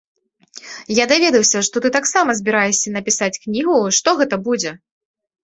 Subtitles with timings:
[0.99, 4.71] Я даведаўся, што ты таксама збіраешся напісаць кнігу, што гэта будзе?